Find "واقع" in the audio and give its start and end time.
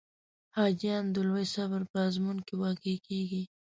2.63-2.95